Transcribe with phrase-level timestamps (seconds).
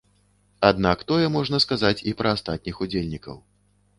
[0.69, 3.35] Аднак тое можна сказаць і пра астатніх удзельнікаў.